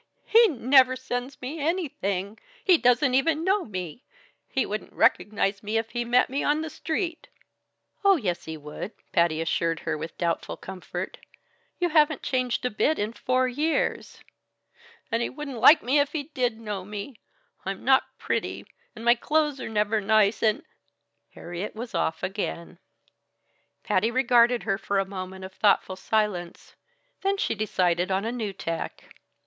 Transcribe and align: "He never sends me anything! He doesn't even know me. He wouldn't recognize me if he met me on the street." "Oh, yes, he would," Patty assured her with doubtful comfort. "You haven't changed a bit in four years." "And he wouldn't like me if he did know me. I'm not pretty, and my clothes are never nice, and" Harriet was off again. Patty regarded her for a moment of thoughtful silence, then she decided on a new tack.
"He 0.25 0.47
never 0.47 0.95
sends 0.95 1.39
me 1.43 1.59
anything! 1.59 2.39
He 2.63 2.79
doesn't 2.79 3.13
even 3.13 3.43
know 3.43 3.65
me. 3.65 4.03
He 4.49 4.65
wouldn't 4.65 4.93
recognize 4.93 5.61
me 5.61 5.77
if 5.77 5.91
he 5.91 6.03
met 6.05 6.27
me 6.27 6.43
on 6.43 6.61
the 6.61 6.71
street." 6.71 7.27
"Oh, 8.03 8.15
yes, 8.15 8.45
he 8.45 8.57
would," 8.57 8.93
Patty 9.11 9.41
assured 9.41 9.81
her 9.81 9.95
with 9.95 10.17
doubtful 10.17 10.57
comfort. 10.57 11.19
"You 11.77 11.89
haven't 11.89 12.23
changed 12.23 12.65
a 12.65 12.71
bit 12.71 12.97
in 12.97 13.13
four 13.13 13.47
years." 13.47 14.23
"And 15.11 15.21
he 15.21 15.29
wouldn't 15.29 15.59
like 15.59 15.83
me 15.83 15.99
if 15.99 16.13
he 16.13 16.23
did 16.33 16.59
know 16.59 16.83
me. 16.83 17.19
I'm 17.63 17.85
not 17.85 18.17
pretty, 18.17 18.65
and 18.95 19.05
my 19.05 19.13
clothes 19.13 19.61
are 19.61 19.69
never 19.69 20.01
nice, 20.01 20.41
and" 20.41 20.63
Harriet 21.35 21.75
was 21.75 21.93
off 21.93 22.23
again. 22.23 22.79
Patty 23.83 24.09
regarded 24.09 24.63
her 24.63 24.79
for 24.79 24.97
a 24.97 25.05
moment 25.05 25.45
of 25.45 25.53
thoughtful 25.53 25.95
silence, 25.95 26.73
then 27.21 27.37
she 27.37 27.53
decided 27.53 28.09
on 28.09 28.25
a 28.25 28.31
new 28.31 28.51
tack. 28.51 29.03